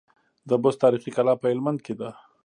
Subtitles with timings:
[0.49, 2.09] د بست تاريخي کلا په هلمند کي ده